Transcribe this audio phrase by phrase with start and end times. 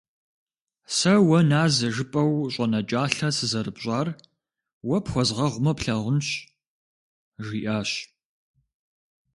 [0.95, 4.07] «Сэ уэ назэ жыпӏэу щӏэнэкӏалъэ сызэрыпщӏар
[4.87, 6.27] уэ пхуэзгъэгъумэ плъагъунщ»,—
[7.45, 7.91] жиӏащ.